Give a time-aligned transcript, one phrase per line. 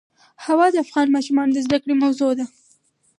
[0.45, 2.45] هوا د افغان ماشومانو د زده کړې موضوع ده.